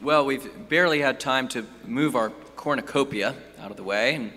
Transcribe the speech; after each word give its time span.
Well, 0.00 0.24
we've 0.24 0.68
barely 0.68 1.00
had 1.00 1.18
time 1.18 1.48
to 1.48 1.66
move 1.84 2.14
our 2.14 2.30
cornucopia 2.54 3.34
out 3.60 3.72
of 3.72 3.76
the 3.76 3.82
way, 3.82 4.14
and 4.14 4.32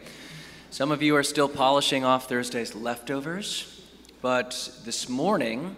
some 0.72 0.90
of 0.90 1.04
you 1.04 1.16
are 1.16 1.22
still 1.22 1.48
polishing 1.48 2.04
off 2.04 2.28
Thursday's 2.28 2.74
leftovers. 2.74 3.80
But 4.24 4.72
this 4.86 5.08
morning 5.08 5.76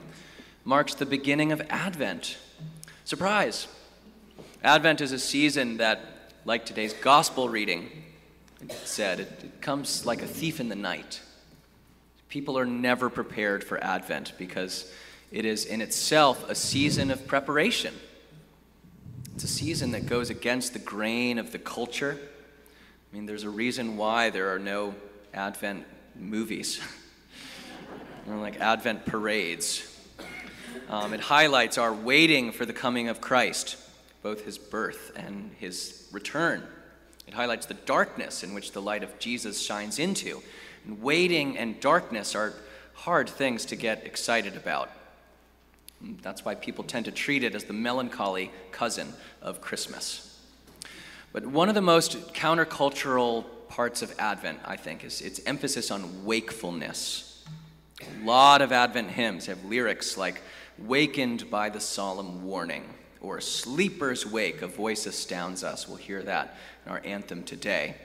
marks 0.63 0.93
the 0.93 1.05
beginning 1.05 1.51
of 1.51 1.61
Advent. 1.69 2.37
Surprise! 3.03 3.67
Advent 4.63 5.01
is 5.01 5.11
a 5.11 5.19
season 5.19 5.75
that, 5.77 5.99
like 6.45 6.65
today's 6.65 6.93
gospel 6.93 7.49
reading 7.49 7.89
said, 8.85 9.19
it, 9.19 9.43
it 9.43 9.61
comes 9.61 10.05
like 10.05 10.21
a 10.21 10.27
thief 10.27 10.61
in 10.61 10.69
the 10.69 10.75
night. 10.75 11.21
People 12.29 12.57
are 12.57 12.65
never 12.65 13.09
prepared 13.09 13.65
for 13.65 13.83
Advent 13.83 14.31
because 14.37 14.89
it 15.29 15.43
is 15.43 15.65
in 15.65 15.81
itself 15.81 16.49
a 16.49 16.55
season 16.55 17.11
of 17.11 17.27
preparation. 17.27 17.93
It's 19.35 19.43
a 19.43 19.47
season 19.47 19.91
that 19.91 20.05
goes 20.05 20.29
against 20.29 20.73
the 20.73 20.79
grain 20.79 21.39
of 21.39 21.51
the 21.51 21.57
culture. 21.57 22.19
I 22.21 23.15
mean, 23.15 23.25
there's 23.25 23.43
a 23.43 23.49
reason 23.49 23.97
why 23.97 24.29
there 24.29 24.53
are 24.53 24.59
no 24.59 24.93
Advent 25.33 25.85
movies, 26.15 26.79
or 28.27 28.35
like 28.35 28.59
Advent 28.59 29.07
parades. 29.07 29.89
Um, 30.87 31.15
it 31.15 31.19
highlights 31.19 31.79
our 31.79 31.91
waiting 31.91 32.51
for 32.51 32.67
the 32.67 32.73
coming 32.73 33.07
of 33.07 33.21
Christ, 33.21 33.77
both 34.21 34.45
his 34.45 34.59
birth 34.59 35.11
and 35.15 35.51
his 35.57 36.07
return. 36.11 36.61
It 37.25 37.33
highlights 37.33 37.65
the 37.65 37.73
darkness 37.73 38.43
in 38.43 38.53
which 38.53 38.71
the 38.71 38.81
light 38.83 39.01
of 39.01 39.17
Jesus 39.17 39.59
shines 39.59 39.97
into. 39.97 40.43
And 40.85 41.01
waiting 41.01 41.57
and 41.57 41.79
darkness 41.79 42.35
are 42.35 42.53
hard 42.93 43.27
things 43.27 43.65
to 43.65 43.75
get 43.75 44.05
excited 44.05 44.55
about. 44.55 44.91
That's 46.21 46.43
why 46.43 46.55
people 46.55 46.83
tend 46.83 47.05
to 47.05 47.11
treat 47.11 47.43
it 47.43 47.55
as 47.55 47.63
the 47.63 47.73
melancholy 47.73 48.51
cousin 48.71 49.13
of 49.41 49.61
Christmas. 49.61 50.39
But 51.31 51.45
one 51.45 51.69
of 51.69 51.75
the 51.75 51.81
most 51.81 52.33
countercultural 52.33 53.45
parts 53.69 54.01
of 54.01 54.13
Advent, 54.19 54.59
I 54.65 54.75
think, 54.75 55.03
is 55.03 55.21
its 55.21 55.41
emphasis 55.45 55.89
on 55.89 56.25
wakefulness. 56.25 57.43
A 58.01 58.25
lot 58.25 58.61
of 58.61 58.71
Advent 58.71 59.11
hymns 59.11 59.47
have 59.47 59.63
lyrics 59.65 60.17
like, 60.17 60.41
Wakened 60.79 61.51
by 61.51 61.69
the 61.69 61.79
solemn 61.79 62.43
warning, 62.43 62.83
or 63.21 63.39
Sleeper's 63.39 64.25
Wake, 64.25 64.63
a 64.63 64.67
voice 64.67 65.05
astounds 65.05 65.63
us. 65.63 65.87
We'll 65.87 65.97
hear 65.97 66.23
that 66.23 66.57
in 66.85 66.91
our 66.91 67.01
anthem 67.05 67.43
today. 67.43 67.95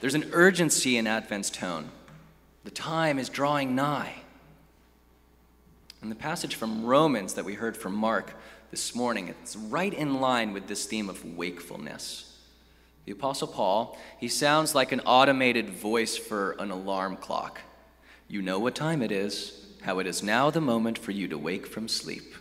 There's 0.00 0.16
an 0.16 0.30
urgency 0.32 0.96
in 0.96 1.06
Advent's 1.06 1.50
tone. 1.50 1.90
The 2.64 2.70
time 2.70 3.18
is 3.18 3.28
drawing 3.28 3.74
nigh. 3.74 4.22
And 6.02 6.10
the 6.10 6.16
passage 6.16 6.56
from 6.56 6.84
Romans 6.84 7.34
that 7.34 7.44
we 7.44 7.54
heard 7.54 7.76
from 7.76 7.94
Mark 7.94 8.36
this 8.72 8.94
morning, 8.94 9.28
it's 9.28 9.54
right 9.54 9.94
in 9.94 10.20
line 10.20 10.52
with 10.52 10.66
this 10.66 10.84
theme 10.84 11.08
of 11.08 11.24
wakefulness. 11.36 12.36
The 13.04 13.12
Apostle 13.12 13.46
Paul, 13.46 13.96
he 14.18 14.26
sounds 14.26 14.74
like 14.74 14.90
an 14.90 15.00
automated 15.00 15.70
voice 15.70 16.16
for 16.16 16.52
an 16.58 16.72
alarm 16.72 17.16
clock. 17.16 17.60
You 18.26 18.42
know 18.42 18.58
what 18.58 18.74
time 18.74 19.00
it 19.00 19.12
is, 19.12 19.64
how 19.82 20.00
it 20.00 20.08
is 20.08 20.24
now 20.24 20.50
the 20.50 20.60
moment 20.60 20.98
for 20.98 21.12
you 21.12 21.28
to 21.28 21.38
wake 21.38 21.68
from 21.68 21.86
sleep. 21.86 22.34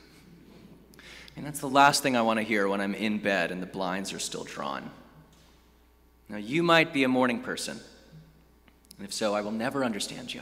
And 1.36 1.46
that's 1.46 1.60
the 1.60 1.70
last 1.70 2.02
thing 2.02 2.16
I 2.16 2.22
want 2.24 2.40
to 2.40 2.44
hear 2.44 2.68
when 2.68 2.82
I'm 2.82 2.96
in 2.96 3.20
bed 3.20 3.52
and 3.52 3.62
the 3.62 3.68
blinds 3.68 4.12
are 4.12 4.20
still 4.20 4.44
drawn. 4.44 4.90
Now, 6.30 6.38
you 6.38 6.64
might 6.64 6.94
be 6.94 7.04
a 7.04 7.10
morning 7.10 7.42
person, 7.42 7.80
and 8.98 9.06
if 9.06 9.14
so, 9.14 9.36
I 9.36 9.42
will 9.42 9.52
never 9.52 9.84
understand 9.84 10.34
you. 10.34 10.42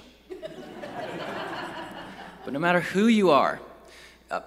But 2.49 2.53
no 2.53 2.59
matter 2.61 2.79
who 2.79 3.05
you 3.05 3.29
are, 3.29 3.59
uh, 4.31 4.41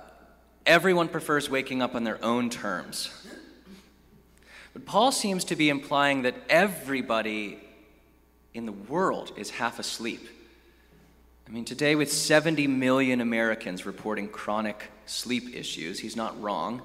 everyone 0.67 1.06
prefers 1.06 1.48
waking 1.48 1.83
up 1.83 1.95
on 1.95 2.03
their 2.03 2.19
own 2.25 2.50
terms. 2.50 3.12
But 4.72 4.84
Paul 4.84 5.12
seems 5.12 5.44
to 5.44 5.55
be 5.55 5.69
implying 5.69 6.22
that 6.22 6.34
everybody 6.48 7.61
in 8.55 8.67
the 8.67 8.72
world 8.72 9.31
is 9.36 9.50
half 9.50 9.78
asleep. 9.78 10.28
I 11.47 11.50
mean, 11.53 11.65
today, 11.65 11.94
with 11.94 12.10
70 12.10 12.66
million 12.66 13.21
Americans 13.21 13.87
reporting 13.87 14.26
chronic 14.26 14.91
sleep 15.06 15.55
issues, 15.55 16.00
he's 16.00 16.16
not 16.16 16.43
wrong. 16.43 16.82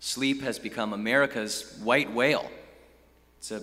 Sleep 0.00 0.40
has 0.40 0.58
become 0.58 0.94
America's 0.94 1.78
white 1.82 2.10
whale. 2.10 2.50
It's 3.36 3.50
a 3.50 3.60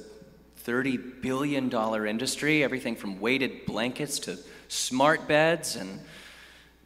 $30 0.64 1.24
billion 1.24 1.74
industry, 2.06 2.64
everything 2.64 2.96
from 2.96 3.20
weighted 3.20 3.66
blankets 3.66 4.20
to 4.20 4.38
smart 4.68 5.28
beds 5.28 5.76
and 5.76 6.00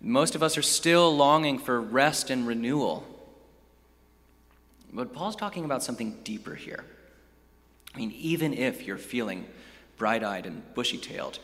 most 0.05 0.35
of 0.35 0.43
us 0.43 0.55
are 0.55 0.61
still 0.61 1.17
longing 1.17 1.57
for 1.57 1.81
rest 1.81 2.29
and 2.29 2.45
renewal. 2.45 3.03
But 4.93 5.13
Paul's 5.13 5.35
talking 5.35 5.65
about 5.65 5.81
something 5.81 6.19
deeper 6.23 6.53
here. 6.53 6.85
I 7.93 7.97
mean, 7.97 8.11
even 8.11 8.53
if 8.53 8.83
you're 8.83 8.99
feeling 8.99 9.45
bright 9.97 10.23
eyed 10.23 10.45
and 10.45 10.61
bushy 10.75 10.99
tailed, 10.99 11.39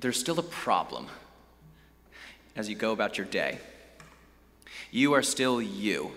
there's 0.00 0.18
still 0.18 0.40
a 0.40 0.42
problem 0.42 1.06
as 2.56 2.68
you 2.68 2.74
go 2.74 2.90
about 2.90 3.18
your 3.18 3.26
day. 3.26 3.58
You 4.90 5.12
are 5.12 5.22
still 5.22 5.62
you. 5.62 6.10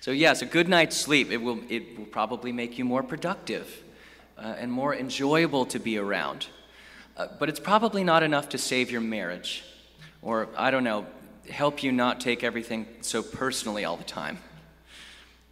So, 0.00 0.12
yes, 0.12 0.40
a 0.40 0.46
good 0.46 0.66
night's 0.68 0.96
sleep, 0.96 1.30
it 1.30 1.36
will, 1.36 1.60
it 1.68 1.98
will 1.98 2.06
probably 2.06 2.52
make 2.52 2.78
you 2.78 2.86
more 2.86 3.02
productive 3.02 3.82
uh, 4.38 4.54
and 4.58 4.72
more 4.72 4.94
enjoyable 4.94 5.66
to 5.66 5.78
be 5.78 5.98
around. 5.98 6.46
Uh, 7.18 7.26
but 7.38 7.50
it's 7.50 7.60
probably 7.60 8.02
not 8.02 8.22
enough 8.22 8.48
to 8.48 8.56
save 8.56 8.90
your 8.90 9.02
marriage 9.02 9.62
or, 10.22 10.48
I 10.56 10.70
don't 10.70 10.84
know, 10.84 11.06
help 11.50 11.82
you 11.82 11.92
not 11.92 12.20
take 12.20 12.44
everything 12.44 12.86
so 13.00 13.22
personally 13.22 13.84
all 13.84 13.96
the 13.96 14.04
time. 14.04 14.38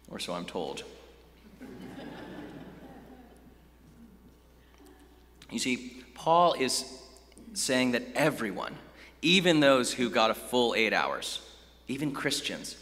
Or 0.09 0.19
so 0.19 0.33
I'm 0.33 0.45
told. 0.45 0.83
you 5.51 5.59
see, 5.59 6.03
Paul 6.13 6.53
is 6.53 6.85
saying 7.53 7.91
that 7.91 8.03
everyone, 8.15 8.75
even 9.21 9.59
those 9.59 9.93
who 9.93 10.09
got 10.09 10.31
a 10.31 10.35
full 10.35 10.75
eight 10.75 10.93
hours, 10.93 11.41
even 11.87 12.11
Christians, 12.11 12.77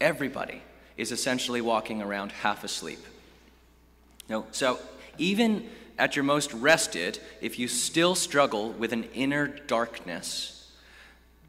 everybody 0.00 0.62
is 0.96 1.12
essentially 1.12 1.60
walking 1.60 2.00
around 2.02 2.32
half 2.32 2.64
asleep. 2.64 3.00
No, 4.28 4.46
so 4.50 4.78
even 5.18 5.68
at 5.98 6.16
your 6.16 6.24
most 6.24 6.52
rested, 6.52 7.18
if 7.40 7.58
you 7.58 7.68
still 7.68 8.14
struggle 8.14 8.70
with 8.72 8.92
an 8.92 9.04
inner 9.14 9.46
darkness, 9.46 10.55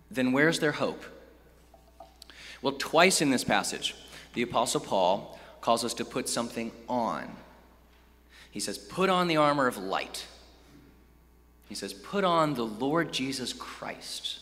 then 0.10 0.32
where's 0.32 0.60
their 0.60 0.74
hope? 0.74 1.04
Well, 2.62 2.74
twice 2.74 3.22
in 3.22 3.30
this 3.30 3.44
passage, 3.44 3.96
the 4.34 4.42
Apostle 4.42 4.82
Paul 4.82 5.40
calls 5.62 5.84
us 5.84 5.94
to 5.96 6.06
put 6.06 6.30
something 6.30 6.72
on. 6.88 7.30
He 8.52 8.60
says, 8.60 8.78
Put 8.78 9.10
on 9.10 9.28
the 9.28 9.38
armor 9.38 9.68
of 9.68 9.78
light. 9.78 10.26
He 11.70 11.76
says, 11.76 11.94
Put 11.94 12.24
on 12.24 12.54
the 12.54 12.66
Lord 12.66 13.12
Jesus 13.12 13.54
Christ. 13.54 14.40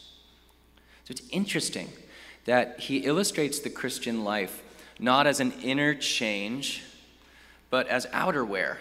So 1.03 1.11
it's 1.11 1.23
interesting 1.31 1.89
that 2.45 2.79
he 2.79 2.97
illustrates 2.99 3.59
the 3.59 3.69
Christian 3.69 4.23
life 4.23 4.63
not 4.99 5.27
as 5.27 5.39
an 5.39 5.51
inner 5.61 5.93
change, 5.93 6.83
but 7.69 7.87
as 7.87 8.05
outerwear. 8.07 8.77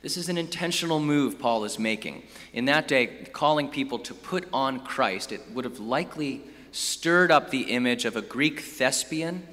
This 0.00 0.16
is 0.16 0.28
an 0.28 0.38
intentional 0.38 1.00
move 1.00 1.38
Paul 1.38 1.64
is 1.64 1.78
making. 1.78 2.22
In 2.52 2.66
that 2.66 2.86
day, 2.86 3.06
calling 3.32 3.68
people 3.68 3.98
to 4.00 4.14
put 4.14 4.48
on 4.52 4.80
Christ, 4.80 5.32
it 5.32 5.42
would 5.52 5.64
have 5.64 5.80
likely 5.80 6.42
stirred 6.70 7.30
up 7.30 7.50
the 7.50 7.62
image 7.62 8.04
of 8.04 8.14
a 8.14 8.22
Greek 8.22 8.60
thespian 8.60 9.46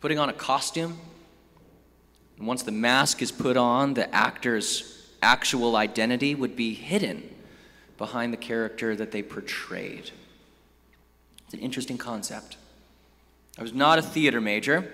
putting 0.00 0.18
on 0.18 0.28
a 0.28 0.32
costume. 0.32 0.98
And 2.38 2.46
once 2.46 2.62
the 2.62 2.72
mask 2.72 3.20
is 3.20 3.30
put 3.30 3.56
on, 3.56 3.94
the 3.94 4.12
actor's 4.14 5.10
actual 5.22 5.76
identity 5.76 6.34
would 6.34 6.56
be 6.56 6.74
hidden 6.74 7.34
behind 7.98 8.32
the 8.32 8.38
character 8.38 8.94
that 8.96 9.10
they 9.10 9.22
portrayed. 9.22 10.10
It's 11.44 11.54
an 11.54 11.60
interesting 11.60 11.98
concept. 11.98 12.56
I 13.58 13.62
was 13.62 13.72
not 13.72 13.98
a 13.98 14.02
theater 14.02 14.40
major. 14.40 14.92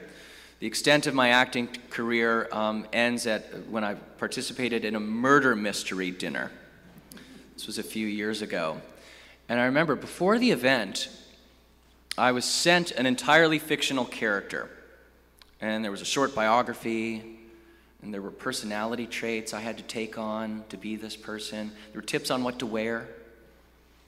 The 0.62 0.68
extent 0.68 1.08
of 1.08 1.14
my 1.14 1.30
acting 1.30 1.66
career 1.90 2.48
um, 2.52 2.86
ends 2.92 3.26
at 3.26 3.66
when 3.66 3.82
I 3.82 3.94
participated 3.94 4.84
in 4.84 4.94
a 4.94 5.00
murder 5.00 5.56
mystery 5.56 6.12
dinner. 6.12 6.52
This 7.54 7.66
was 7.66 7.78
a 7.78 7.82
few 7.82 8.06
years 8.06 8.42
ago. 8.42 8.80
And 9.48 9.58
I 9.58 9.64
remember 9.64 9.96
before 9.96 10.38
the 10.38 10.52
event, 10.52 11.08
I 12.16 12.30
was 12.30 12.44
sent 12.44 12.92
an 12.92 13.06
entirely 13.06 13.58
fictional 13.58 14.04
character. 14.04 14.70
And 15.60 15.82
there 15.82 15.90
was 15.90 16.00
a 16.00 16.04
short 16.04 16.32
biography, 16.32 17.40
and 18.00 18.14
there 18.14 18.22
were 18.22 18.30
personality 18.30 19.08
traits 19.08 19.52
I 19.52 19.58
had 19.62 19.78
to 19.78 19.82
take 19.82 20.16
on 20.16 20.62
to 20.68 20.76
be 20.76 20.94
this 20.94 21.16
person. 21.16 21.72
There 21.90 22.00
were 22.00 22.06
tips 22.06 22.30
on 22.30 22.44
what 22.44 22.60
to 22.60 22.66
wear. 22.66 23.08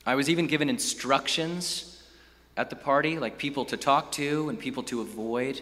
I 0.07 0.15
was 0.15 0.31
even 0.31 0.47
given 0.47 0.71
instructions 0.71 2.01
at 2.57 2.71
the 2.71 2.77
party, 2.77 3.19
like 3.19 3.39
people 3.39 3.65
to 3.65 3.77
talk 3.77 4.13
to 4.13 4.49
and 4.51 4.57
people 4.57 4.85
to 4.85 5.01
avoid. 5.01 5.61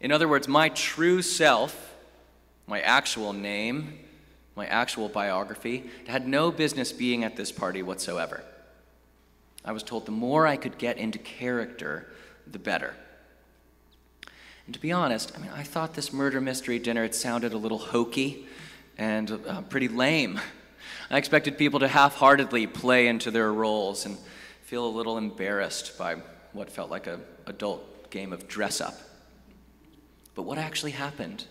In 0.00 0.12
other 0.12 0.28
words, 0.28 0.46
my 0.46 0.68
true 0.68 1.22
self, 1.22 1.94
my 2.66 2.80
actual 2.80 3.32
name, 3.32 3.98
my 4.54 4.66
actual 4.66 5.08
biography, 5.08 5.88
had 6.06 6.26
no 6.26 6.50
business 6.50 6.92
being 6.92 7.24
at 7.24 7.36
this 7.36 7.52
party 7.52 7.82
whatsoever. 7.82 8.42
I 9.64 9.72
was 9.72 9.82
told 9.82 10.06
the 10.06 10.12
more 10.12 10.46
I 10.46 10.56
could 10.56 10.78
get 10.78 10.96
into 10.98 11.18
character, 11.18 12.06
the 12.46 12.58
better. 12.58 12.94
And 14.66 14.74
to 14.74 14.80
be 14.80 14.92
honest, 14.92 15.32
I 15.36 15.40
mean, 15.40 15.50
I 15.54 15.62
thought 15.62 15.94
this 15.94 16.12
murder 16.12 16.40
mystery 16.40 16.78
dinner, 16.78 17.04
it 17.04 17.14
sounded 17.14 17.52
a 17.52 17.58
little 17.58 17.78
hokey 17.78 18.46
and 18.98 19.30
uh, 19.46 19.62
pretty 19.62 19.88
lame. 19.88 20.40
I 21.10 21.18
expected 21.18 21.56
people 21.56 21.80
to 21.80 21.88
half 21.88 22.16
heartedly 22.16 22.66
play 22.66 23.06
into 23.06 23.30
their 23.30 23.52
roles 23.52 24.06
and 24.06 24.16
feel 24.62 24.86
a 24.86 24.90
little 24.90 25.18
embarrassed 25.18 25.96
by 25.96 26.16
what 26.52 26.70
felt 26.70 26.90
like 26.90 27.06
an 27.06 27.20
adult 27.46 28.10
game 28.10 28.32
of 28.32 28.48
dress 28.48 28.80
up. 28.80 28.94
But 30.36 30.42
what 30.42 30.58
actually 30.58 30.92
happened? 30.92 31.44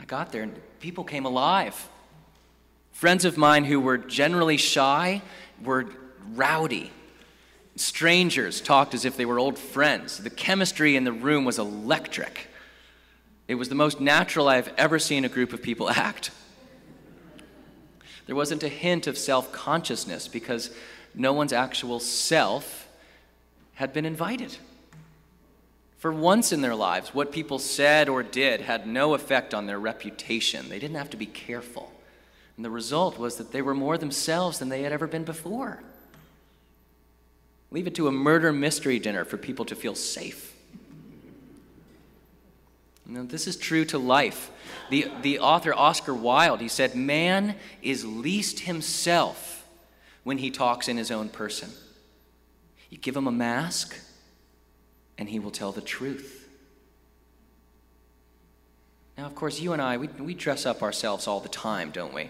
I 0.00 0.06
got 0.06 0.32
there 0.32 0.42
and 0.42 0.58
people 0.80 1.04
came 1.04 1.26
alive. 1.26 1.88
Friends 2.92 3.26
of 3.26 3.36
mine 3.36 3.64
who 3.64 3.80
were 3.80 3.98
generally 3.98 4.56
shy 4.56 5.20
were 5.62 5.86
rowdy. 6.34 6.92
Strangers 7.74 8.62
talked 8.62 8.94
as 8.94 9.04
if 9.04 9.16
they 9.16 9.26
were 9.26 9.38
old 9.38 9.58
friends. 9.58 10.18
The 10.18 10.30
chemistry 10.30 10.96
in 10.96 11.04
the 11.04 11.12
room 11.12 11.44
was 11.44 11.58
electric. 11.58 12.48
It 13.48 13.56
was 13.56 13.68
the 13.68 13.74
most 13.74 14.00
natural 14.00 14.48
I 14.48 14.56
have 14.56 14.72
ever 14.78 14.98
seen 14.98 15.24
a 15.24 15.28
group 15.28 15.52
of 15.52 15.60
people 15.60 15.90
act. 15.90 16.30
There 18.26 18.36
wasn't 18.36 18.62
a 18.62 18.68
hint 18.68 19.06
of 19.06 19.18
self 19.18 19.52
consciousness 19.52 20.28
because 20.28 20.70
no 21.14 21.32
one's 21.32 21.52
actual 21.52 21.98
self 21.98 22.88
had 23.74 23.92
been 23.92 24.06
invited. 24.06 24.56
For 25.98 26.12
once 26.12 26.52
in 26.52 26.60
their 26.60 26.74
lives, 26.74 27.14
what 27.14 27.32
people 27.32 27.58
said 27.58 28.08
or 28.08 28.22
did 28.22 28.60
had 28.60 28.86
no 28.86 29.14
effect 29.14 29.54
on 29.54 29.66
their 29.66 29.78
reputation. 29.78 30.68
They 30.68 30.78
didn't 30.78 30.96
have 30.96 31.10
to 31.10 31.16
be 31.16 31.26
careful. 31.26 31.92
And 32.56 32.64
the 32.64 32.70
result 32.70 33.18
was 33.18 33.36
that 33.36 33.52
they 33.52 33.62
were 33.62 33.74
more 33.74 33.98
themselves 33.98 34.58
than 34.58 34.68
they 34.68 34.82
had 34.82 34.92
ever 34.92 35.06
been 35.06 35.24
before. 35.24 35.82
Leave 37.70 37.86
it 37.86 37.94
to 37.96 38.08
a 38.08 38.12
murder 38.12 38.52
mystery 38.52 38.98
dinner 38.98 39.24
for 39.24 39.36
people 39.36 39.64
to 39.66 39.74
feel 39.74 39.94
safe. 39.94 40.54
Now, 43.08 43.22
this 43.22 43.46
is 43.46 43.56
true 43.56 43.84
to 43.86 43.98
life. 43.98 44.50
The, 44.90 45.10
the 45.22 45.38
author 45.38 45.72
Oscar 45.72 46.14
Wilde, 46.14 46.60
he 46.60 46.68
said, 46.68 46.94
Man 46.94 47.54
is 47.82 48.04
least 48.04 48.60
himself 48.60 49.66
when 50.24 50.38
he 50.38 50.50
talks 50.50 50.88
in 50.88 50.96
his 50.96 51.10
own 51.10 51.28
person. 51.28 51.70
You 52.90 52.98
give 52.98 53.16
him 53.16 53.28
a 53.28 53.32
mask, 53.32 53.96
and 55.18 55.28
he 55.28 55.38
will 55.38 55.50
tell 55.50 55.72
the 55.72 55.80
truth. 55.80 56.48
Now, 59.16 59.24
of 59.24 59.34
course, 59.34 59.60
you 59.60 59.72
and 59.72 59.80
I, 59.80 59.96
we, 59.96 60.08
we 60.08 60.34
dress 60.34 60.66
up 60.66 60.82
ourselves 60.82 61.26
all 61.26 61.40
the 61.40 61.48
time, 61.48 61.90
don't 61.90 62.12
we? 62.12 62.28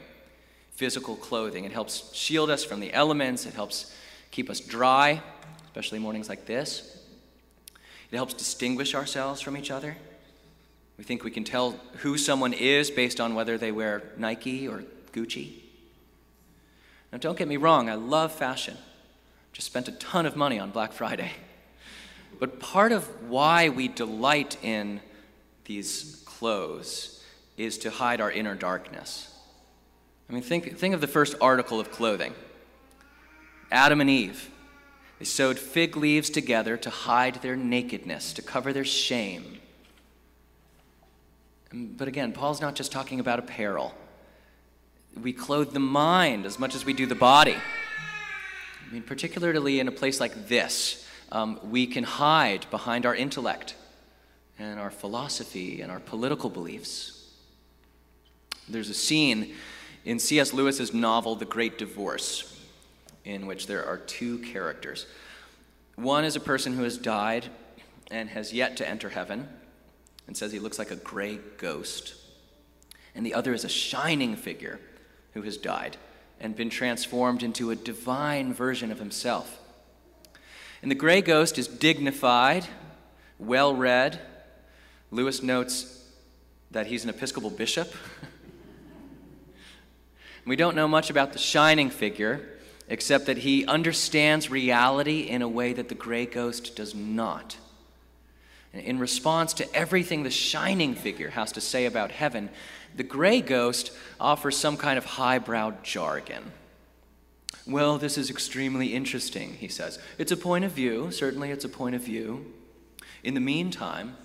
Physical 0.73 1.17
clothing. 1.17 1.65
It 1.65 1.73
helps 1.73 2.15
shield 2.15 2.49
us 2.49 2.65
from 2.65 2.81
the 2.81 2.93
elements, 2.93 3.45
it 3.47 3.55
helps 3.55 3.95
keep 4.31 4.49
us 4.49 4.61
dry, 4.61 5.21
especially 5.67 5.99
mornings 5.99 6.29
like 6.29 6.47
this. 6.47 7.03
It 8.11 8.17
helps 8.17 8.35
distinguish 8.35 8.95
ourselves 8.95 9.41
from 9.41 9.57
each 9.57 9.71
other. 9.71 9.97
We 10.97 11.05
think 11.05 11.25
we 11.25 11.31
can 11.31 11.45
tell 11.45 11.73
who 11.99 12.17
someone 12.17 12.53
is 12.53 12.91
based 12.91 13.21
on 13.21 13.35
whether 13.35 13.59
they 13.59 13.73
wear 13.73 14.03
Nike 14.17 14.69
or 14.69 14.85
Gucci. 15.13 15.53
Now, 17.13 17.19
don't 17.19 17.37
get 17.37 17.49
me 17.49 17.57
wrong, 17.57 17.91
I 17.91 17.95
love 17.95 18.33
fashion. 18.33 18.77
Just 19.53 19.67
spent 19.67 19.89
a 19.89 19.93
ton 19.93 20.27
of 20.27 20.37
money 20.37 20.59
on 20.59 20.71
Black 20.71 20.93
Friday. 20.93 21.33
But 22.39 22.61
part 22.61 22.93
of 22.93 23.05
why 23.29 23.69
we 23.69 23.89
delight 23.89 24.57
in 24.63 25.01
these 25.65 26.23
clothes 26.25 27.25
is 27.57 27.79
to 27.79 27.91
hide 27.91 28.21
our 28.21 28.31
inner 28.31 28.55
darkness. 28.55 29.33
I 30.29 30.33
mean, 30.33 30.43
think, 30.43 30.77
think 30.77 30.95
of 30.95 31.01
the 31.01 31.07
first 31.07 31.35
article 31.41 31.81
of 31.81 31.91
clothing 31.91 32.35
Adam 33.71 34.01
and 34.01 34.11
Eve. 34.11 34.51
They 35.19 35.25
sewed 35.25 35.59
fig 35.59 35.97
leaves 35.97 36.29
together 36.29 36.77
to 36.77 36.91
hide 36.91 37.37
their 37.37 37.57
nakedness, 37.57 38.35
to 38.35 38.43
cover 38.43 38.73
their 38.73 38.85
shame. 38.85 39.61
Um, 41.73 41.95
but 41.97 42.07
again, 42.07 42.33
Paul's 42.33 42.61
not 42.61 42.75
just 42.75 42.93
talking 42.93 43.19
about 43.19 43.39
apparel. 43.39 43.95
We 45.21 45.33
clothe 45.33 45.73
the 45.73 45.81
mind 45.81 46.45
as 46.45 46.59
much 46.59 46.75
as 46.75 46.85
we 46.85 46.93
do 46.93 47.07
the 47.07 47.15
body. 47.15 47.57
I 47.57 48.93
mean, 48.93 49.03
particularly 49.03 49.81
in 49.81 49.89
a 49.89 49.93
place 49.93 50.21
like 50.21 50.49
this, 50.49 51.06
um, 51.33 51.59
we 51.71 51.87
can 51.87 52.05
hide 52.05 52.67
behind 52.71 53.07
our 53.07 53.15
intellect 53.15 53.75
and 54.59 54.79
our 54.81 54.91
philosophy 54.91 55.81
and 55.81 55.91
our 55.91 56.01
political 56.01 56.51
beliefs. 56.51 57.31
There's 58.69 58.91
a 58.91 58.95
scene 58.95 59.55
in 60.05 60.19
C.S. 60.19 60.53
Lewis's 60.53 60.95
novel, 60.95 61.35
The 61.37 61.45
Great 61.45 61.79
Divorce, 61.79 62.61
in 63.25 63.47
which 63.47 63.67
there 63.67 63.85
are 63.85 63.99
two 63.99 64.39
characters. 64.39 65.07
One 65.97 66.25
is 66.25 66.37
a 66.37 66.41
person 66.41 66.75
who 66.75 66.85
has 66.85 66.97
died 66.97 67.47
and 68.11 68.29
has 68.31 68.53
yet 68.53 68.77
to 68.77 68.89
enter 68.89 69.09
heaven, 69.09 69.49
and 70.27 70.37
says 70.37 70.53
he 70.53 70.59
looks 70.59 70.79
like 70.79 70.91
a 70.91 70.97
gray 70.97 71.39
ghost. 71.59 72.15
And 73.15 73.25
the 73.25 73.35
other 73.35 73.53
is 73.53 73.65
a 73.65 73.69
shining 73.69 74.37
figure 74.37 74.79
who 75.35 75.43
has 75.43 75.57
died 75.57 75.97
and 76.41 76.55
been 76.55 76.71
transformed 76.71 77.43
into 77.43 77.71
a 77.71 77.77
divine 77.77 78.53
version 78.53 78.93
of 78.93 78.99
himself. 78.99 79.59
And 80.87 80.91
the 80.93 80.95
gray 80.95 81.21
ghost 81.21 81.59
is 81.59 81.67
dignified, 81.67 82.65
well 83.41 83.75
read. 83.75 84.21
Lewis 85.11 85.43
notes 85.43 86.01
that 86.71 86.87
he's 86.87 87.03
an 87.03 87.11
Episcopal 87.11 87.51
bishop. 87.51 87.93
we 90.47 90.55
don't 90.55 90.77
know 90.77 90.87
much 90.87 91.11
about 91.11 91.33
the 91.33 91.41
shining 91.41 91.91
figure, 91.91 92.41
except 92.87 93.27
that 93.27 93.39
he 93.39 93.67
understands 93.67 94.49
reality 94.49 95.23
in 95.23 95.43
a 95.43 95.49
way 95.49 95.73
that 95.73 95.89
the 95.89 95.97
gray 95.97 96.25
ghost 96.25 96.77
does 96.77 96.95
not. 96.95 97.57
In 98.73 99.01
response 99.01 99.55
to 99.55 99.75
everything 99.75 100.23
the 100.23 100.31
shining 100.31 100.95
figure 100.95 101.31
has 101.31 101.51
to 101.51 101.61
say 101.61 101.87
about 101.87 102.13
heaven, 102.13 102.49
the 102.95 103.03
gray 103.03 103.41
ghost 103.41 103.91
offers 104.21 104.57
some 104.57 104.77
kind 104.77 104.99
of 104.99 105.05
highbrow 105.05 105.73
jargon. 105.83 106.53
Well, 107.67 107.99
this 107.99 108.17
is 108.17 108.31
extremely 108.31 108.95
interesting, 108.95 109.55
he 109.55 109.69
says. 109.69 109.99
It's 110.19 110.31
a 110.31 110.37
point 110.37 110.65
of 110.65 110.73
view, 110.73 111.11
certainly 111.11 111.51
it's 111.51 111.65
a 111.65 111.69
point 111.69 111.97
of 111.97 112.03
view. 112.03 112.53
In 113.25 113.35
the 113.35 113.41
meantime, 113.41 114.17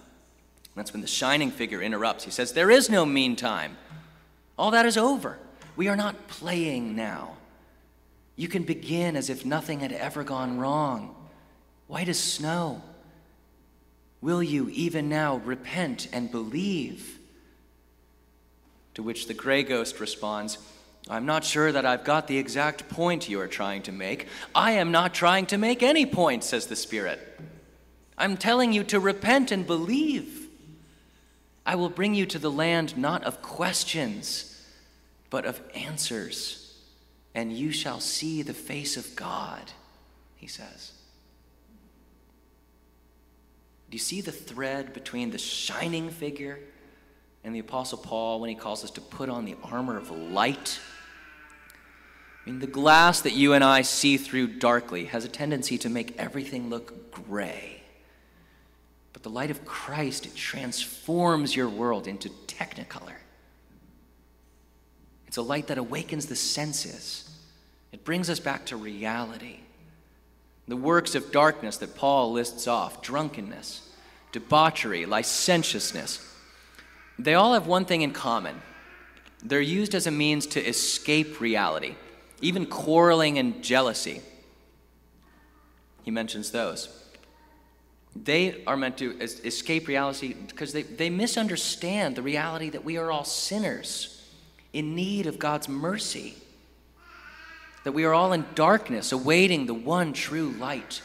that's 0.75 0.93
when 0.93 1.01
the 1.01 1.07
shining 1.07 1.49
figure 1.49 1.81
interrupts. 1.81 2.23
He 2.23 2.31
says, 2.31 2.53
There 2.53 2.69
is 2.69 2.89
no 2.89 3.05
meantime. 3.05 3.77
All 4.57 4.71
that 4.71 4.85
is 4.85 4.97
over. 4.97 5.39
We 5.75 5.87
are 5.87 5.95
not 5.95 6.27
playing 6.27 6.95
now. 6.95 7.37
You 8.35 8.47
can 8.47 8.63
begin 8.63 9.15
as 9.15 9.29
if 9.29 9.45
nothing 9.45 9.79
had 9.79 9.91
ever 9.91 10.23
gone 10.23 10.59
wrong. 10.59 11.15
White 11.87 12.09
as 12.09 12.19
snow. 12.19 12.81
Will 14.21 14.43
you 14.43 14.69
even 14.69 15.09
now 15.09 15.37
repent 15.37 16.07
and 16.13 16.31
believe? 16.31 17.17
To 18.93 19.03
which 19.03 19.27
the 19.27 19.33
gray 19.33 19.63
ghost 19.63 19.99
responds, 19.99 20.57
I'm 21.09 21.25
not 21.25 21.43
sure 21.43 21.71
that 21.71 21.85
I've 21.85 22.03
got 22.03 22.27
the 22.27 22.37
exact 22.37 22.87
point 22.89 23.27
you 23.27 23.39
are 23.41 23.47
trying 23.47 23.81
to 23.83 23.91
make. 23.91 24.27
I 24.53 24.73
am 24.73 24.91
not 24.91 25.13
trying 25.13 25.47
to 25.47 25.57
make 25.57 25.81
any 25.81 26.05
point, 26.05 26.43
says 26.43 26.67
the 26.67 26.75
Spirit. 26.75 27.19
I'm 28.17 28.37
telling 28.37 28.71
you 28.71 28.83
to 28.85 28.99
repent 28.99 29.51
and 29.51 29.65
believe. 29.65 30.47
I 31.65 31.75
will 31.75 31.89
bring 31.89 32.13
you 32.13 32.25
to 32.27 32.39
the 32.39 32.51
land 32.51 32.97
not 32.97 33.23
of 33.23 33.41
questions, 33.41 34.63
but 35.29 35.45
of 35.45 35.61
answers, 35.73 36.77
and 37.33 37.51
you 37.51 37.71
shall 37.71 37.99
see 37.99 38.41
the 38.41 38.53
face 38.53 38.97
of 38.97 39.15
God, 39.15 39.71
he 40.35 40.47
says. 40.47 40.91
Do 43.89 43.95
you 43.95 43.99
see 43.99 44.21
the 44.21 44.31
thread 44.31 44.93
between 44.93 45.31
the 45.31 45.37
shining 45.37 46.09
figure 46.09 46.59
and 47.43 47.55
the 47.55 47.59
Apostle 47.59 47.97
Paul 47.97 48.39
when 48.39 48.49
he 48.49 48.55
calls 48.55 48.83
us 48.83 48.91
to 48.91 49.01
put 49.01 49.29
on 49.29 49.45
the 49.45 49.55
armor 49.63 49.97
of 49.97 50.11
light? 50.11 50.79
I 52.45 52.49
mean, 52.49 52.59
the 52.59 52.67
glass 52.67 53.21
that 53.21 53.33
you 53.33 53.53
and 53.53 53.63
I 53.63 53.81
see 53.81 54.17
through 54.17 54.59
darkly 54.59 55.05
has 55.05 55.25
a 55.25 55.29
tendency 55.29 55.77
to 55.79 55.89
make 55.89 56.17
everything 56.17 56.69
look 56.69 57.11
gray. 57.11 57.83
But 59.13 59.23
the 59.23 59.29
light 59.29 59.51
of 59.51 59.65
Christ, 59.65 60.25
it 60.25 60.35
transforms 60.35 61.55
your 61.55 61.69
world 61.69 62.07
into 62.07 62.29
technicolor. 62.47 63.13
It's 65.27 65.37
a 65.37 65.41
light 65.41 65.67
that 65.67 65.77
awakens 65.77 66.25
the 66.25 66.35
senses, 66.35 67.29
it 67.91 68.03
brings 68.03 68.29
us 68.29 68.39
back 68.39 68.65
to 68.67 68.77
reality. 68.77 69.59
The 70.67 70.77
works 70.77 71.15
of 71.15 71.31
darkness 71.31 71.77
that 71.77 71.95
Paul 71.95 72.31
lists 72.31 72.67
off 72.67 73.01
drunkenness, 73.01 73.89
debauchery, 74.31 75.05
licentiousness 75.05 76.30
they 77.19 77.33
all 77.33 77.53
have 77.53 77.67
one 77.67 77.85
thing 77.85 78.01
in 78.01 78.11
common 78.11 78.61
they're 79.43 79.59
used 79.59 79.95
as 79.95 80.05
a 80.05 80.11
means 80.11 80.45
to 80.47 80.63
escape 80.63 81.41
reality, 81.41 81.95
even 82.41 82.67
quarreling 82.67 83.39
and 83.39 83.63
jealousy. 83.63 84.21
He 86.03 86.11
mentions 86.11 86.51
those. 86.51 86.95
They 88.15 88.63
are 88.67 88.77
meant 88.77 88.99
to 88.99 89.19
escape 89.19 89.87
reality 89.87 90.33
because 90.33 90.73
they, 90.73 90.83
they 90.83 91.09
misunderstand 91.09 92.15
the 92.15 92.21
reality 92.21 92.69
that 92.69 92.83
we 92.83 92.97
are 92.97 93.11
all 93.11 93.23
sinners 93.23 94.29
in 94.73 94.93
need 94.93 95.25
of 95.25 95.39
God's 95.39 95.67
mercy 95.67 96.35
that 97.83 97.93
we 97.93 98.03
are 98.03 98.13
all 98.13 98.33
in 98.33 98.45
darkness, 98.55 99.11
awaiting 99.11 99.65
the 99.65 99.73
one 99.73 100.13
true 100.13 100.51
light. 100.59 101.01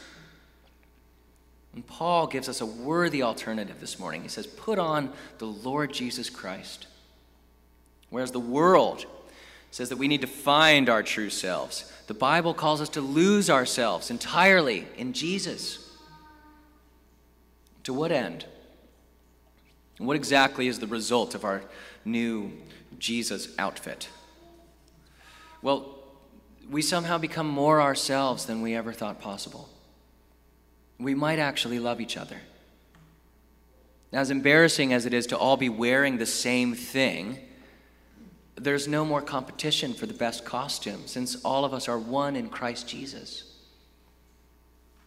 And 1.73 1.85
Paul 1.85 2.27
gives 2.27 2.49
us 2.49 2.61
a 2.61 2.65
worthy 2.65 3.21
alternative 3.21 3.79
this 3.79 3.99
morning. 3.99 4.23
He 4.23 4.29
says, 4.29 4.47
Put 4.47 4.79
on 4.79 5.11
the 5.37 5.45
Lord 5.45 5.93
Jesus 5.93 6.29
Christ. 6.29 6.87
Whereas 8.09 8.31
the 8.31 8.39
world 8.39 9.05
says 9.71 9.89
that 9.89 9.97
we 9.97 10.07
need 10.07 10.21
to 10.21 10.27
find 10.27 10.89
our 10.89 11.03
true 11.03 11.29
selves, 11.29 11.91
the 12.07 12.13
Bible 12.13 12.53
calls 12.53 12.81
us 12.81 12.89
to 12.89 13.01
lose 13.01 13.49
ourselves 13.49 14.09
entirely 14.09 14.87
in 14.97 15.13
Jesus. 15.13 15.87
To 17.83 17.93
what 17.93 18.11
end? 18.11 18.45
What 19.97 20.15
exactly 20.15 20.67
is 20.67 20.79
the 20.79 20.87
result 20.87 21.35
of 21.35 21.43
our 21.43 21.61
new 22.05 22.51
Jesus 22.99 23.49
outfit? 23.57 24.09
Well, 25.61 25.97
we 26.69 26.81
somehow 26.81 27.17
become 27.17 27.47
more 27.47 27.81
ourselves 27.81 28.45
than 28.45 28.61
we 28.61 28.75
ever 28.75 28.93
thought 28.93 29.19
possible. 29.19 29.69
We 30.99 31.13
might 31.13 31.39
actually 31.39 31.79
love 31.79 32.01
each 32.01 32.17
other. 32.17 32.37
As 34.13 34.31
embarrassing 34.31 34.93
as 34.93 35.05
it 35.05 35.13
is 35.13 35.27
to 35.27 35.37
all 35.37 35.57
be 35.57 35.69
wearing 35.69 36.17
the 36.17 36.25
same 36.25 36.73
thing, 36.73 37.39
there's 38.55 38.87
no 38.87 39.05
more 39.05 39.21
competition 39.21 39.93
for 39.93 40.05
the 40.05 40.13
best 40.13 40.45
costume 40.45 41.05
since 41.05 41.35
all 41.43 41.65
of 41.65 41.73
us 41.73 41.87
are 41.87 41.99
one 41.99 42.35
in 42.35 42.49
Christ 42.49 42.87
Jesus. 42.87 43.43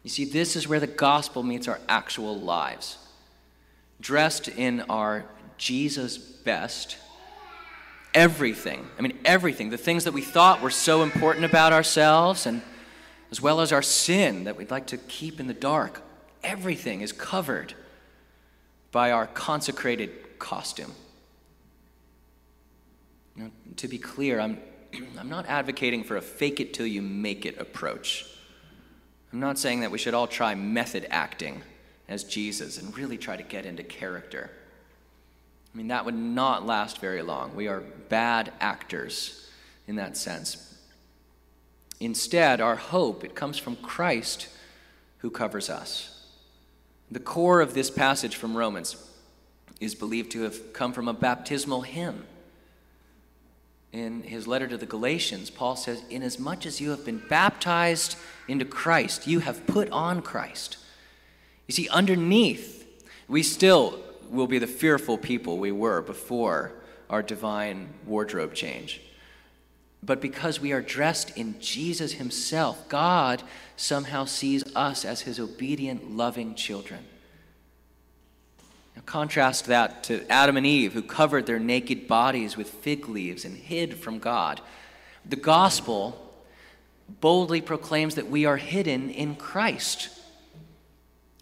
You 0.03 0.11
see, 0.11 0.25
this 0.25 0.57
is 0.57 0.69
where 0.69 0.81
the 0.81 0.87
gospel 0.87 1.43
meets 1.43 1.69
our 1.69 1.81
actual 1.89 2.39
lives. 2.39 2.99
Dressed 4.01 4.49
in 4.49 4.83
our 4.83 5.27
Jesus 5.59 6.17
best, 6.17 6.97
everything, 8.15 8.87
I 8.99 9.03
mean, 9.03 9.19
everything, 9.25 9.71
the 9.71 9.77
things 9.77 10.05
that 10.05 10.15
we 10.15 10.23
thought 10.23 10.63
were 10.63 10.71
so 10.71 11.03
important 11.03 11.45
about 11.45 11.73
ourselves, 11.73 12.47
and 12.47 12.63
as 13.31 13.41
well 13.41 13.61
as 13.61 13.73
our 13.73 13.83
sin 13.83 14.45
that 14.45 14.57
we'd 14.57 14.71
like 14.71 14.87
to 14.89 14.97
keep 14.97 15.39
in 15.39 15.47
the 15.47 15.55
dark, 15.55 16.03
everything 16.43 17.01
is 17.01 17.13
covered 17.13 17.75
by 18.93 19.13
our 19.13 19.27
consecrated 19.27 20.39
costume. 20.39 20.93
Now, 23.37 23.51
to 23.77 23.89
be 23.89 23.99
clear, 23.99 24.41
I'm, 24.41 24.59
I'm 25.19 25.29
not 25.29 25.47
advocating 25.47 26.03
for 26.03 26.17
a 26.17 26.23
fake 26.23 26.61
it 26.61 26.75
till 26.75 26.87
you 26.87 27.03
make 27.03 27.47
it 27.47 27.59
approach. 27.59 28.27
I'm 29.33 29.41
not 29.41 29.59
saying 29.59 29.81
that 29.81 29.91
we 29.91 29.99
should 29.99 30.15
all 30.15 30.27
try 30.27 30.55
method 30.57 31.07
acting 31.11 31.63
as 32.09 32.25
Jesus 32.25 32.79
and 32.79 32.97
really 32.97 33.17
try 33.17 33.37
to 33.37 33.45
get 33.45 33.65
into 33.65 33.85
character. 33.85 34.51
I 35.73 35.77
mean, 35.77 35.89
that 35.89 36.05
would 36.05 36.17
not 36.17 36.67
last 36.67 36.99
very 36.99 37.23
long. 37.23 37.55
We 37.55 37.69
are 37.69 37.81
bad 38.09 38.53
actors 38.61 39.49
in 39.87 39.97
that 39.97 40.17
sense. 40.17 40.70
Instead, 42.01 42.61
our 42.61 42.77
hope, 42.77 43.23
it 43.23 43.35
comes 43.35 43.59
from 43.59 43.77
Christ 43.77 44.49
who 45.19 45.31
covers 45.31 45.69
us. 45.69 46.27
The 47.11 47.21
core 47.21 47.61
of 47.61 47.75
this 47.75 47.91
passage 47.91 48.37
from 48.37 48.57
Romans 48.57 48.97
is 49.81 49.95
believed 49.95 50.33
to 50.33 50.43
have 50.43 50.73
come 50.73 50.93
from 50.93 51.09
a 51.09 51.13
baptismal 51.13 51.83
hymn. 51.83 52.25
In 53.93 54.23
his 54.23 54.47
letter 54.47 54.69
to 54.69 54.77
the 54.77 54.87
Galatians, 54.87 55.51
Paul 55.51 55.77
says, 55.77 56.03
Inasmuch 56.09 56.65
as 56.65 56.81
you 56.81 56.91
have 56.91 57.05
been 57.05 57.23
baptized 57.29 58.17
into 58.47 58.65
Christ, 58.65 59.27
you 59.27 59.41
have 59.41 59.67
put 59.67 59.91
on 59.91 60.23
Christ. 60.23 60.77
You 61.67 61.75
see, 61.75 61.89
underneath, 61.89 62.87
we 63.29 63.43
still 63.43 63.99
will 64.31 64.47
be 64.47 64.59
the 64.59 64.67
fearful 64.67 65.19
people 65.19 65.59
we 65.59 65.73
were 65.73 66.01
before 66.01 66.73
our 67.09 67.23
divine 67.23 67.89
wardrobe 68.07 68.55
change. 68.55 69.01
But 70.03 70.21
because 70.21 70.61
we 70.61 70.73
are 70.73 70.81
dressed 70.81 71.37
in 71.37 71.61
Jesus 71.61 72.15
Himself, 72.15 72.89
God 72.89 73.43
somehow 73.77 74.25
sees 74.25 74.65
us 74.75 75.05
as 75.05 75.23
His 75.23 75.39
obedient, 75.39 76.17
loving 76.17 76.55
children. 76.55 77.05
Now, 78.97 79.03
contrast 79.05 79.67
that 79.67 80.03
to 80.05 80.27
Adam 80.31 80.57
and 80.57 80.67
Eve, 80.67 80.95
who 80.95 81.03
covered 81.03 81.47
their 81.47 81.59
naked 81.59 82.09
bodies 82.09 82.57
with 82.57 82.71
fig 82.71 83.09
leaves 83.09 83.45
and 83.45 83.57
hid 83.57 83.99
from 83.99 84.19
God. 84.19 84.61
The 85.25 85.37
gospel 85.37 86.31
boldly 87.21 87.61
proclaims 87.61 88.15
that 88.15 88.29
we 88.29 88.47
are 88.47 88.57
hidden 88.57 89.11
in 89.11 89.37
Christ. 89.37 90.09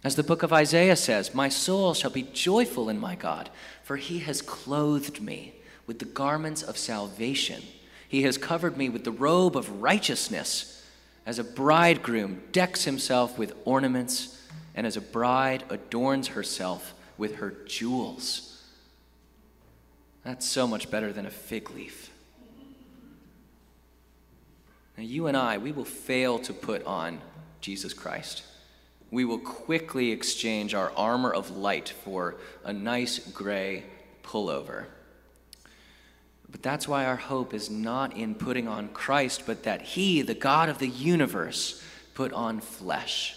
As 0.03 0.15
the 0.15 0.23
book 0.23 0.43
of 0.43 0.53
Isaiah 0.53 0.95
says, 0.95 1.33
My 1.33 1.49
soul 1.49 1.93
shall 1.93 2.11
be 2.11 2.23
joyful 2.23 2.89
in 2.89 2.99
my 2.99 3.15
God, 3.15 3.49
for 3.83 3.97
he 3.97 4.19
has 4.19 4.41
clothed 4.41 5.21
me 5.21 5.53
with 5.87 5.99
the 5.99 6.05
garments 6.05 6.63
of 6.63 6.77
salvation. 6.77 7.63
He 8.09 8.23
has 8.23 8.39
covered 8.39 8.75
me 8.75 8.89
with 8.89 9.03
the 9.03 9.11
robe 9.11 9.55
of 9.55 9.83
righteousness, 9.83 10.83
as 11.27 11.37
a 11.37 11.43
bridegroom 11.43 12.41
decks 12.51 12.83
himself 12.83 13.37
with 13.37 13.53
ornaments, 13.65 14.41
and 14.73 14.87
as 14.87 14.97
a 14.97 15.01
bride 15.01 15.63
adorns 15.69 16.29
herself 16.29 16.95
with 17.19 17.35
her 17.35 17.53
jewels. 17.67 18.63
That's 20.23 20.47
so 20.47 20.65
much 20.65 20.89
better 20.89 21.13
than 21.13 21.27
a 21.27 21.31
fig 21.31 21.69
leaf. 21.69 22.09
Now, 24.97 25.03
you 25.03 25.27
and 25.27 25.37
I, 25.37 25.59
we 25.59 25.71
will 25.71 25.85
fail 25.85 26.39
to 26.39 26.51
put 26.51 26.83
on 26.85 27.21
Jesus 27.61 27.93
Christ. 27.93 28.41
We 29.11 29.23
will 29.23 29.37
quickly 29.37 30.11
exchange 30.11 30.73
our 30.73 30.91
armor 30.97 31.31
of 31.31 31.55
light 31.55 31.89
for 32.03 32.37
a 32.65 32.73
nice 32.73 33.19
gray 33.19 33.83
pullover. 34.23 34.85
But 36.51 36.63
that's 36.63 36.87
why 36.87 37.05
our 37.05 37.15
hope 37.15 37.53
is 37.53 37.69
not 37.69 38.17
in 38.17 38.35
putting 38.35 38.67
on 38.67 38.89
Christ, 38.89 39.43
but 39.45 39.63
that 39.63 39.81
He, 39.81 40.21
the 40.21 40.33
God 40.33 40.69
of 40.69 40.79
the 40.79 40.87
universe, 40.87 41.83
put 42.13 42.33
on 42.33 42.59
flesh. 42.59 43.35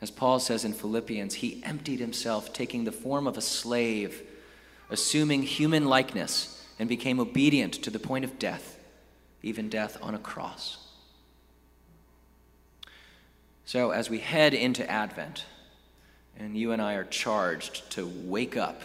As 0.00 0.10
Paul 0.10 0.38
says 0.40 0.64
in 0.64 0.72
Philippians, 0.72 1.34
He 1.34 1.62
emptied 1.64 2.00
Himself, 2.00 2.52
taking 2.52 2.84
the 2.84 2.92
form 2.92 3.26
of 3.26 3.36
a 3.36 3.42
slave, 3.42 4.22
assuming 4.90 5.42
human 5.42 5.86
likeness, 5.86 6.66
and 6.78 6.88
became 6.88 7.20
obedient 7.20 7.74
to 7.74 7.90
the 7.90 7.98
point 7.98 8.24
of 8.24 8.38
death, 8.38 8.78
even 9.42 9.68
death 9.68 9.98
on 10.00 10.14
a 10.14 10.18
cross. 10.18 10.78
So, 13.64 13.90
as 13.90 14.08
we 14.08 14.20
head 14.20 14.54
into 14.54 14.88
Advent, 14.90 15.44
and 16.38 16.56
you 16.56 16.72
and 16.72 16.80
I 16.80 16.94
are 16.94 17.04
charged 17.04 17.90
to 17.90 18.10
wake 18.24 18.56
up 18.56 18.82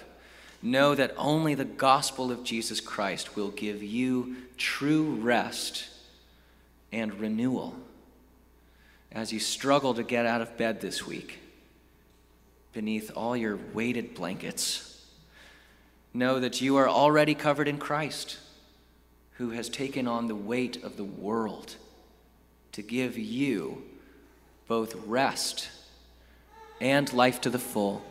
know 0.63 0.96
that 0.96 1.13
only 1.17 1.53
the 1.55 1.65
gospel 1.65 2.32
of 2.32 2.43
Jesus 2.43 2.79
Christ 2.79 3.36
will 3.36 3.50
give 3.50 3.84
you 3.84 4.36
true 4.58 5.15
rest 5.15 5.89
and 6.91 7.20
renewal 7.20 7.75
as 9.12 9.34
you 9.34 9.39
struggle 9.39 9.93
to 9.93 10.03
get 10.03 10.25
out 10.25 10.41
of 10.41 10.58
bed 10.58 10.82
this 10.82 11.05
week 11.05 11.39
beneath 12.72 13.12
all 13.15 13.38
your 13.38 13.60
weighted 13.74 14.15
blankets. 14.15 14.89
Know 16.13 16.39
that 16.39 16.62
you 16.62 16.77
are 16.77 16.89
already 16.89 17.36
covered 17.36 17.67
in 17.67 17.77
Christ, 17.77 18.38
who 19.34 19.51
has 19.51 19.70
taken 19.70 20.08
on 20.08 20.27
the 20.27 20.36
weight 20.36 20.84
of 20.84 20.98
the 20.98 21.03
world 21.03 21.75
to 22.72 22.82
give 22.82 23.17
you 23.17 23.84
both 24.67 24.96
rest 25.05 25.70
and 26.79 27.12
life 27.13 27.41
to 27.41 27.50
the 27.50 27.60
full. 27.60 28.03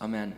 Amen. 0.00 0.34